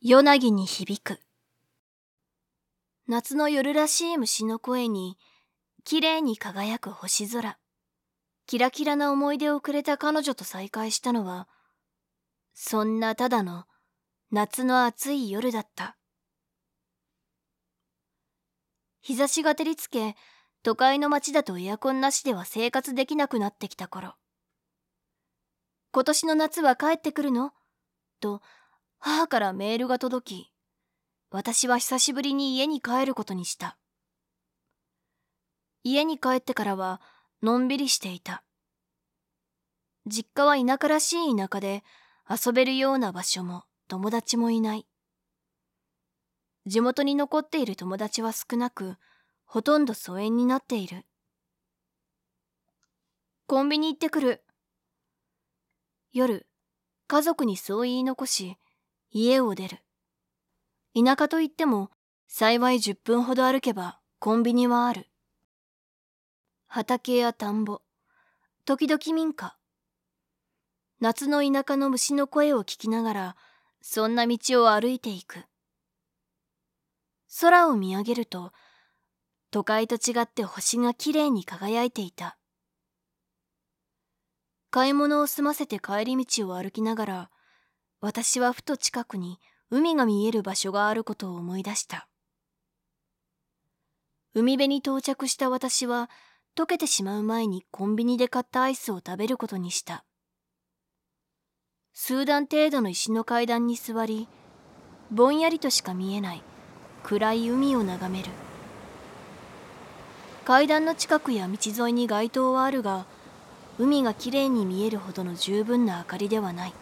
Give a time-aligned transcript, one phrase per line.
[0.00, 1.18] 夜凪に響く。
[3.08, 5.18] 夏の夜らしい虫の声に
[5.82, 7.58] 綺麗に輝く星空。
[8.46, 11.48] キラキラな思い出をくれた彼女と再会したのは
[12.54, 13.64] そんなただの
[14.30, 15.96] 夏の暑い夜だった。
[19.00, 20.14] 日差しが照りつけ
[20.62, 24.14] 都会の街だとエアコンなしでは生活できなくなってきた頃。
[25.90, 27.50] 今年の夏は帰ってくるの？
[28.20, 28.42] と
[28.98, 30.52] 母からメールが届き、
[31.30, 33.78] 私は久しぶりに家に帰ることにした。
[35.84, 37.00] 家に帰ってからは
[37.42, 38.42] のんびりしていた。
[40.06, 41.84] 実家は田舎らしい田舎で
[42.28, 44.86] 遊べるような場所も友達もいない。
[46.66, 48.96] 地元に残っている友達は少なく、
[49.44, 51.04] ほとんど疎遠になっている。
[53.46, 54.44] コンビニ行ってくる。
[56.12, 56.46] 夜、
[57.06, 58.58] 家族にそう言い残し、
[59.10, 59.78] 家を出る。
[60.94, 61.90] 田舎といっても、
[62.26, 65.08] 幸い10分ほど歩けばコンビニはある。
[66.66, 67.80] 畑や田んぼ、
[68.64, 69.56] 時々民家。
[71.00, 73.36] 夏の田舎の虫の声を聞きながら、
[73.80, 75.44] そんな道を歩いていく。
[77.40, 78.52] 空を見上げると、
[79.50, 82.36] 都会と違って星がきれいに輝いていた。
[84.70, 87.30] 買い物を済ませて帰り道を歩きながら、
[88.00, 92.08] 私はふと近くに海が見える場所があることを思い出した。
[94.34, 96.08] 海辺に到着した私は
[96.56, 100.04] 溶けてしまう前にコンビニで買ったアイスを食べることにした。
[101.92, 104.28] 数段程度の石の階段に座り、
[105.10, 106.42] ぼんやりとしか見えない
[107.02, 108.30] 暗い海を眺める。
[110.44, 113.06] 階段の近くや道沿いに街灯はあるが、
[113.76, 116.74] 海がきれいに見えるほどの十分な明かりではない。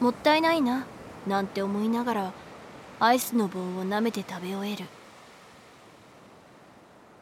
[0.00, 0.86] もったいないな
[1.26, 2.32] なんて思いながら
[3.00, 4.84] アイスの棒を舐めて食べ終える。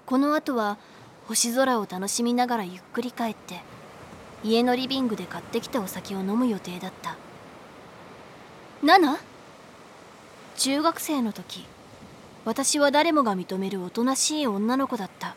[0.06, 0.76] この後は
[1.26, 3.62] 星空を楽しみながらゆっくり帰って
[4.42, 7.16] 家のリビングで買ってきたお酒を飲む予定だった。
[8.82, 9.18] ナナ？
[10.56, 11.64] 中学生の時
[12.44, 15.34] 私は誰もが認めるおとなしい女の子だった。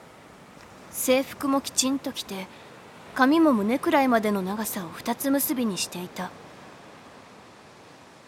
[0.91, 2.47] 制服もきちんと着て
[3.15, 6.29] 髪も胸くらいまでの長さを二つ結びにしていた。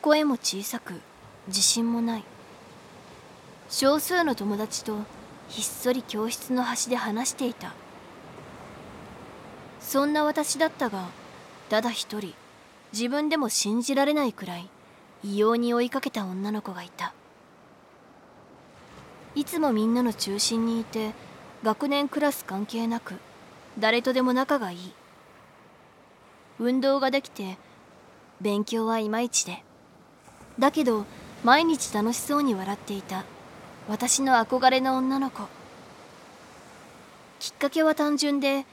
[0.01, 0.93] 声も小さく
[1.47, 2.23] 自信もない。
[3.69, 4.97] 少数の友達と
[5.49, 7.73] ひっそり教室の端で話していた。
[9.81, 11.07] そんな私だったが
[11.69, 12.33] ただ一人
[12.93, 14.69] 自分でも信じられないくらい
[15.23, 17.13] 異様に追いかけた女の子がいた。
[19.35, 21.11] いつもみんなの中心にいて
[21.61, 23.15] 学年クラス関係なく
[23.77, 24.93] 誰とでも仲がいい。
[26.57, 27.57] 運動ができて
[28.39, 29.63] 勉強はいまいちで。
[30.59, 31.05] だけど
[31.43, 33.23] 毎日楽しそうに笑っていた。
[33.87, 35.43] 私の憧れの女の子。
[37.39, 38.65] きっかけは単純で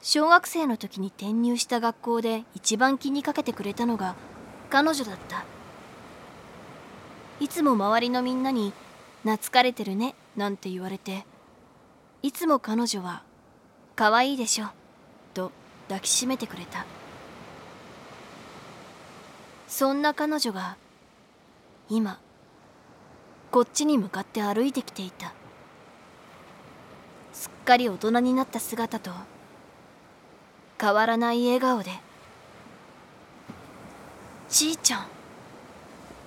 [0.00, 4.16] 小学生の時に転入した学校で一番気にかけてくれたのが
[4.70, 5.44] 彼女だった。
[7.40, 8.72] いつも周りのみんなに
[9.22, 11.26] 「懐かれてるね」なんて言われて
[12.22, 13.22] いつも彼女は
[13.96, 14.66] 「可愛いでしょ」
[15.34, 15.52] と
[15.88, 16.86] 抱きしめてくれた。
[19.68, 20.76] そんな彼女が
[21.90, 22.18] 今
[23.50, 25.34] こっちに向かって歩いてきていた。
[27.32, 29.10] すっかり大人になった姿と
[30.80, 31.90] 変わらない笑顔で
[34.48, 35.06] 「ちーちゃん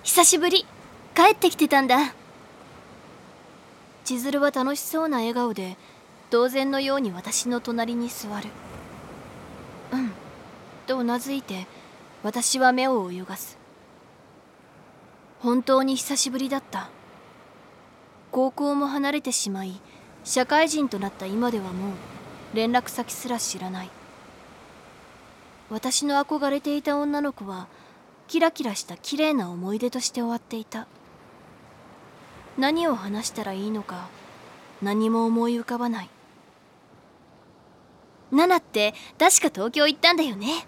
[0.02, 0.66] 久しぶり。
[1.14, 2.14] 帰ってきてたんだ」
[4.04, 5.76] 千鶴は楽しそうな笑顔で
[6.30, 8.48] 当然のように私の隣に座る
[9.92, 10.12] 「うん」
[10.86, 11.66] とうなずいて
[12.22, 13.58] 私は目を泳がす。
[15.40, 16.90] 本当に久しぶりだった。
[18.30, 19.80] 高校も離れてしまい
[20.24, 23.90] 社会人となった今ではもう連絡先すら知らない。
[25.70, 27.68] 私の憧れていた女の子は
[28.26, 30.86] キラキラした綺麗な思い出として終わっていた。
[32.58, 34.08] 何を話したらいいのか
[34.82, 36.10] 何も思い浮かばない。
[38.32, 40.66] ナナって確か東京行ったんだよね。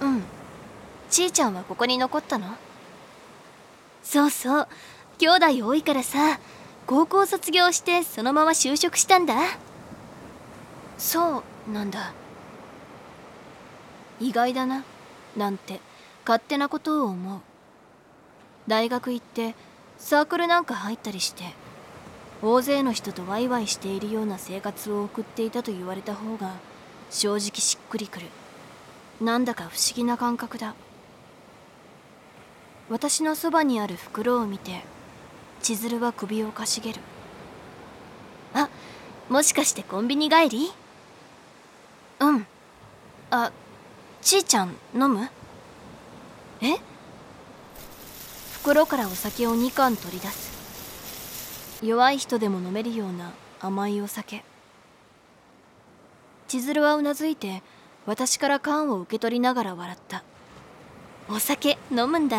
[0.00, 0.22] うん。
[1.08, 2.56] ちーちゃんはここに残ったの？
[4.02, 4.68] そうそう。
[5.18, 6.38] 兄弟多いからさ
[6.86, 9.34] 高校卒業してそのまま就職したんだ。
[10.96, 12.12] そうなんだ。
[14.20, 14.84] 意外だな
[15.36, 15.80] なんて。
[16.28, 17.40] 勝手なことを思う。
[18.66, 19.54] 大学行って
[19.96, 21.54] サークルなんか入ったりして
[22.42, 26.52] 大勢の人とワイワイしているような生活を送っていたと言われた方が
[27.08, 28.26] 正直しっくりくる。
[29.22, 30.74] なんだか不思議な感覚だ。
[32.90, 34.82] 私のそばにある袋を見て
[35.60, 37.00] 千鶴は首をかしげる。
[38.54, 38.68] あ
[39.28, 40.72] もしかしてコンビニ帰り？
[42.20, 42.46] うん。
[43.30, 43.52] あ
[44.22, 45.28] ちーちゃん飲む？
[46.62, 46.76] え？
[48.62, 51.84] 袋からお酒を2缶取り出す。
[51.84, 54.44] 弱い人でも飲めるような甘いお酒。
[56.46, 57.62] 千鶴はうなずいて
[58.06, 60.24] 私から缶を受け取りながら笑った。
[61.28, 62.38] お酒飲むんだ。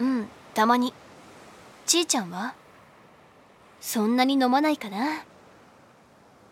[0.00, 0.94] うんたまに。
[1.86, 2.54] ちーちゃんは？
[3.80, 5.24] そんなに飲まないかな？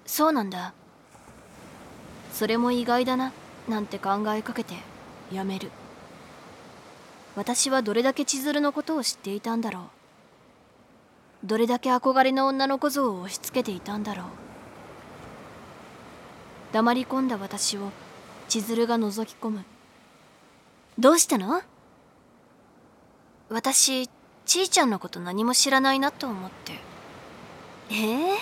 [0.07, 0.73] そうなんだ。
[2.33, 3.33] それも意外だな
[3.69, 4.75] なんて考えかけて
[5.33, 5.71] やめる。
[7.35, 9.91] 私はどれだけ千鶴のことを知っていたんだろ
[11.43, 11.47] う。
[11.47, 14.27] どれだけ憧れの女の子像を押し付けていたんだろう。
[16.73, 17.91] 黙り込んだ私を
[18.49, 19.65] 千鶴が覗き込む。
[20.99, 21.61] どうしたの？
[23.49, 24.09] 私
[24.45, 26.73] ちーちゃんのこと何も知らないなと思って。
[27.91, 28.39] ええ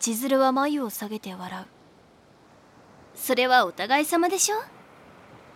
[0.00, 1.66] 千鶴は眉を下げて笑う。
[3.14, 4.56] それはお互い様でしょ？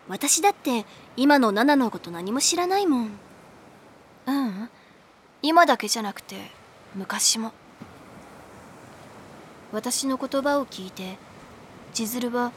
[0.08, 0.86] 私だって
[1.16, 3.06] 今のナナのこと何も知らないもん。
[3.06, 3.10] う
[4.26, 4.70] うん。
[5.42, 6.36] 今だけじゃなくて
[6.94, 7.52] 昔も。
[9.72, 11.18] 私の言葉を聞いて
[11.92, 12.52] 千鶴は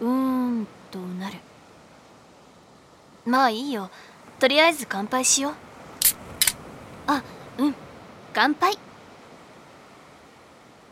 [0.00, 1.36] うーんとうなる。
[3.26, 3.90] まあいいよ。
[4.44, 5.54] とりあえず乾杯しよう。
[7.06, 7.22] あ
[7.56, 7.74] うん。
[8.34, 8.76] 乾杯。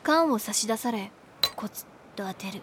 [0.03, 1.11] 缶を差し出され
[1.55, 1.85] コツ
[2.15, 2.63] ッと当てる。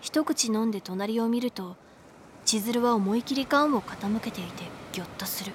[0.00, 1.76] 一口飲んで隣を見ると
[2.46, 5.52] 千鶴は思い切り缶を傾けていてギョッとする。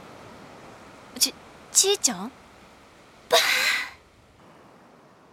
[1.17, 1.33] ち
[1.71, 2.31] ちーちゃん？
[3.31, 3.41] バー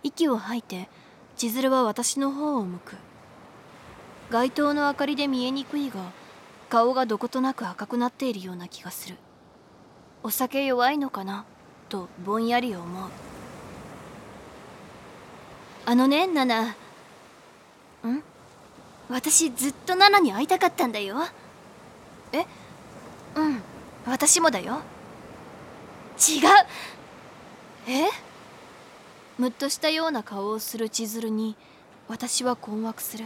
[0.03, 0.89] 息を吐いて
[1.37, 2.97] 千鶴は私の方を向く。
[4.31, 5.97] 街灯の明かりで見えにくいが
[6.71, 9.17] 顔がどことなく赤くなっているような気がする。
[10.23, 11.45] お酒弱いのかな？
[11.89, 13.11] とぼんやり思う。
[15.85, 16.71] あのねナナ。
[16.71, 16.75] ん？
[19.09, 21.17] 私ずっとナナに会いたかったんだよ。
[22.33, 22.47] え？
[23.35, 23.61] うん。
[24.07, 24.81] 私もだよ。
[26.19, 26.49] 違う。
[27.89, 28.09] え？
[29.39, 31.57] むっとしたような顔をする千鶴に
[32.07, 33.25] 私は困惑する。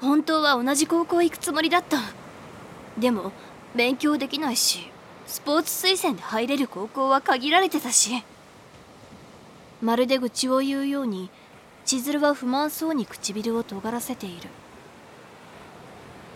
[0.00, 1.98] 本当は同じ高校行くつもりだった。
[2.98, 3.32] でも
[3.74, 4.90] 勉強できないし
[5.26, 8.22] スポーツ推薦で入れる高校は限られてたし。
[9.82, 11.30] まるで愚痴を言うように
[11.84, 14.48] 千鶴は不満そうに唇を尖らせている。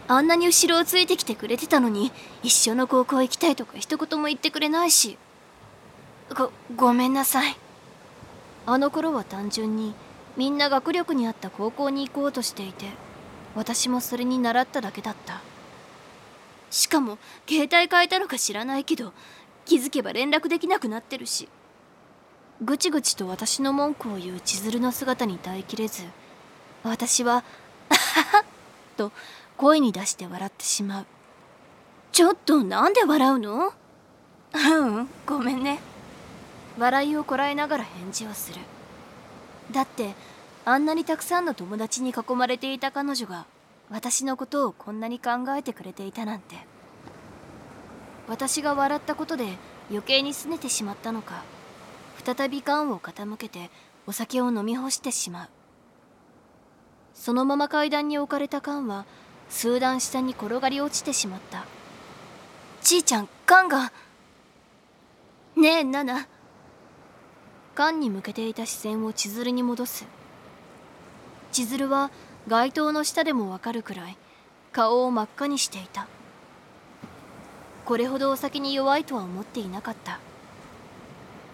[0.07, 2.11] あんなに後ろをついてきてくれてたのに
[2.43, 5.19] 一緒の高校行きたいとか一言も言ってくれないし。
[6.35, 7.57] ごごめんなさい。
[8.67, 9.95] あの頃は単純に
[10.37, 12.87] みんな学力に合った高校に行こうとしていて
[13.55, 15.41] 私もそれに習っただけだった。
[16.71, 17.19] しかも
[17.49, 19.13] 携帯変えたのか知らないけど
[19.65, 21.49] 気づけば連絡できなくなってるし。
[22.61, 26.03] ぐちぐちと私の文句を言う千鶴の姿に耐えきれず
[26.83, 27.45] 私は
[27.89, 28.45] 「あはは」
[28.99, 29.13] と
[29.57, 31.07] 声に出して笑ってしまう。
[32.11, 33.69] ちょっとなんで笑うの？
[33.69, 33.73] う
[34.55, 35.79] うんごめんね。
[36.79, 38.61] 笑いをこらえながら返事をする。
[39.71, 40.15] だって
[40.65, 43.47] あんなにたくさんの友達に囲まれていた彼女が
[43.91, 46.57] 私のことをこんなに考えてくれていたなんて。
[48.29, 49.57] 私が笑ったことで
[49.91, 51.43] 余計に拗ねてしまったのか。
[52.25, 53.71] 再び缶を傾けて
[54.07, 55.49] お酒を飲み干してしまう。
[57.15, 59.07] そのまま階段に置かれた缶は
[59.49, 61.65] 数段下に転がり落ちてしまった。
[62.83, 63.93] ちいちゃん缶が。
[65.57, 66.29] ねえナナ。
[67.75, 70.07] 缶に向けていた視線を千鶴に戻す。
[71.51, 72.11] 千鶴は
[72.49, 74.17] 街灯の下でもわかるくらい
[74.73, 76.09] 顔を真っ赤にしていた。
[77.85, 80.19] これほどお酒に弱いとは思っていなかった。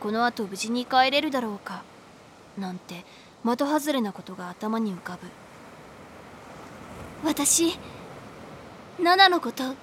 [0.01, 1.83] このあと無事に帰れるだろうか
[2.57, 3.05] なんて
[3.45, 5.29] 的外れなことが頭に浮かぶ。
[7.27, 7.77] 私
[9.01, 9.75] ナナのこと好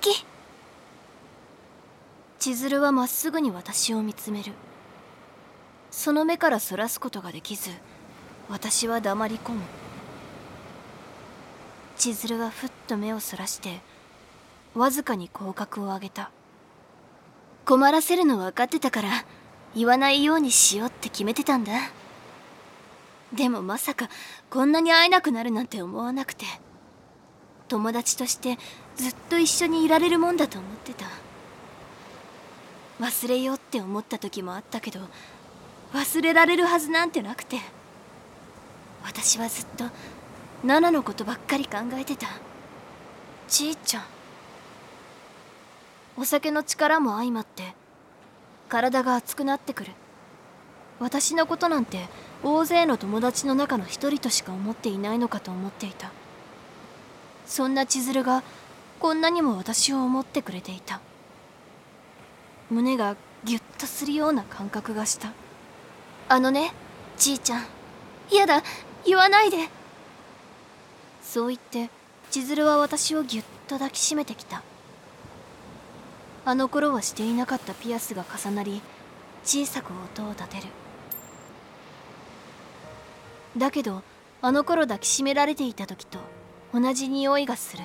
[0.00, 0.24] き。
[2.40, 4.52] 千鶴はまっすぐに私を見つめる。
[5.92, 7.70] その目からそらすことができず
[8.48, 9.60] 私は黙り込む。
[12.00, 13.82] 千鶴はふっと目をそらして
[14.74, 16.30] わずかに口角を上げた。
[17.66, 19.10] 困らせるの分かってたから
[19.76, 21.72] 言わないようにしようって決めてたんだ。
[23.34, 24.08] でもまさか
[24.48, 26.46] こんなに会えなくなるなんて思わなくて
[27.68, 28.56] 友達として
[28.96, 31.04] ずっと一緒にいられるもんだと思ってた。
[32.98, 35.00] 忘れようって思った時もあったけど
[35.92, 37.58] 忘れられるはずなんてなくて
[39.04, 39.84] 私はずっと
[40.62, 42.26] ナナのことばっかり考えてた。
[43.48, 44.02] ちーちゃん。
[46.18, 47.74] お酒の力も相まって
[48.68, 49.92] 体が熱くなってくる。
[50.98, 52.08] 私のことなんて
[52.42, 56.12] 大勢の友達の中の一人としか思っていないのかと思っていた。
[57.46, 58.42] そんな千鶴が
[58.98, 61.00] こんなにも私を思ってくれていた。
[62.70, 65.32] 胸がギュッとするような感覚がした。
[66.28, 66.74] あのね
[67.16, 67.64] じいちゃん。
[68.30, 68.62] 嫌だ
[69.06, 69.79] 言わないで。
[71.30, 71.90] そう言って
[72.32, 74.64] 千鶴は私をぎゅっと抱きしめてきた。
[76.44, 78.82] あの頃はしていなかったピアスが重なり
[79.44, 80.64] 小さく音を立てる。
[83.56, 84.02] だけど
[84.42, 86.18] あの頃抱きしめられていた時と
[86.74, 87.84] 同じ匂いがする。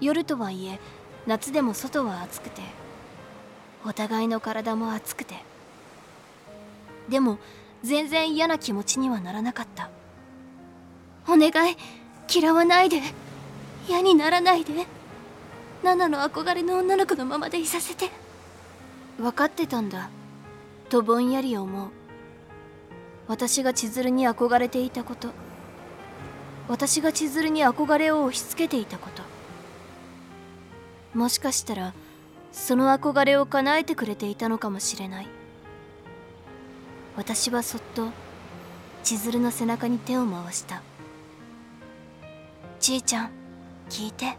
[0.00, 0.80] 夜とはいえ
[1.28, 2.60] 夏でも外は暑くて
[3.86, 5.36] お互いの体も熱くて。
[7.08, 7.38] でも
[7.84, 9.90] 全然嫌な気持ちにはならなかった。
[11.28, 11.76] お願い。
[12.34, 13.02] 嫌わないで。
[13.86, 14.86] 嫌にならないで。
[15.82, 18.10] ナナの憧れの女の子のままでいさせて。
[19.18, 20.08] 分かってたんだ。
[20.88, 21.90] とぼんやり思う。
[23.26, 25.28] 私が千鶴に憧れていたこと。
[26.66, 29.22] 私が千鶴に憧れを押し付けていたこと。
[31.14, 31.94] もしかしたら
[32.52, 35.26] その憧れを叶えてくれていたのかもしれない。
[37.16, 38.08] 私はそっと
[39.02, 40.82] 千鶴の背中に手を回した。
[42.80, 43.30] ちいちゃん
[43.90, 44.36] 聞いて。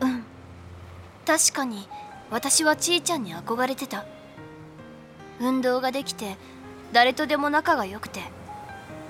[0.00, 0.24] うん
[1.26, 1.88] 確かに
[2.30, 4.04] 私はちいちゃんに憧れてた。
[5.40, 6.36] 運動ができて
[6.92, 8.20] 誰とでも仲が良くて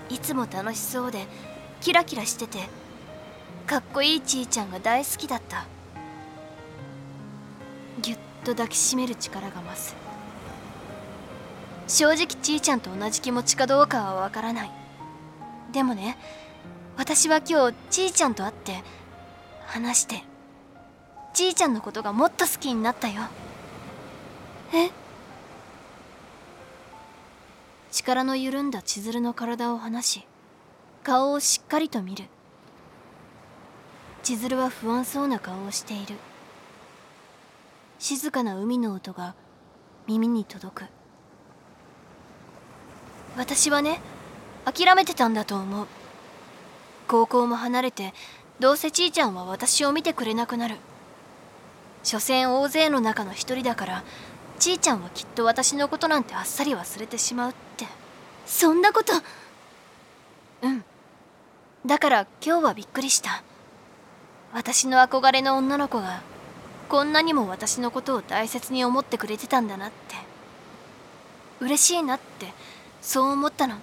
[0.08, 1.26] いつも楽しそうで
[1.80, 2.68] キラキラしてて
[3.66, 5.66] かっこいいちいちゃんが大好きだった。
[8.00, 9.94] ぎゅっと抱きしめる力が増す。
[11.86, 14.70] 正直ちいちゃんと同じ気持ちかどうかはわからない。
[15.72, 16.16] でもね
[17.00, 18.84] 私は今日ちいちゃんと会って
[19.64, 20.22] 話して。
[21.32, 23.22] ちいちゃんのことがもっと好きになったよ。
[24.74, 24.90] え？
[27.90, 30.26] 力の緩んだ千鶴の体を離し
[31.02, 32.26] 顔をしっかりと見る。
[34.22, 36.16] 千鶴は不安そうな顔をしている。
[37.98, 39.34] 静かな海の音が
[40.06, 40.88] 耳に届く。
[43.38, 44.02] 私はね
[44.66, 45.86] 諦めてたんだと思う。
[47.10, 48.14] 高校も離れて
[48.60, 50.76] どうせちいちゃんは私を見てくれなくなる。
[52.04, 54.04] 所詮大勢の中の一人だから
[54.60, 57.86] ちいちゃんはきっと私のことなんてあっさり忘れてしまうって。
[58.46, 59.12] そんなこと。
[60.62, 60.84] うん。
[61.84, 63.42] だから今日はびっくりした。
[64.52, 66.22] 私の憧れの女の子が
[66.88, 70.14] こんなにも私のことを大切に思ってくれてたんだなって。
[71.58, 72.46] 嬉しいなって
[73.02, 73.78] そう思ったの。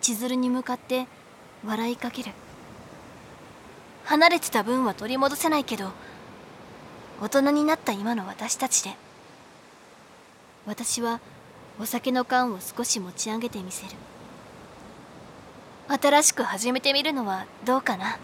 [0.00, 1.06] 千鶴に向かって
[1.64, 2.32] 笑いかける。
[4.04, 5.90] 離れてた分は取り戻せないけど
[7.20, 8.90] 大人になった今の私たちで
[10.64, 11.20] 私は
[11.80, 13.92] お酒の缶を少し持ち上げてみせる。
[15.88, 18.18] 新しく始めてみるのはどうかな。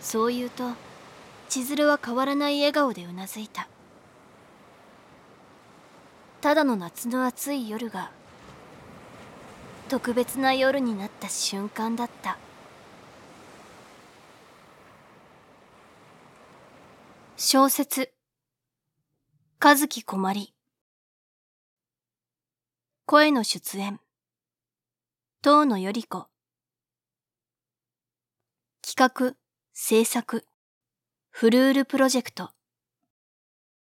[0.00, 0.70] そう言うと
[1.48, 3.68] 千鶴は変わらない笑顔でうなずいた。
[6.40, 8.10] ただの夏の暑い夜が
[9.90, 12.38] 特別な夜になった瞬間だった。
[17.36, 18.12] 小説。
[19.60, 20.54] 和樹こまり
[23.04, 23.98] 声の出演。
[25.42, 26.28] 遠野より子。
[28.80, 29.36] 企画。
[29.72, 30.46] 制作。
[31.30, 32.52] フルールプロジェクト。